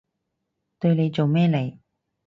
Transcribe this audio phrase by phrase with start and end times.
[0.79, 1.77] 對你做咩嚟？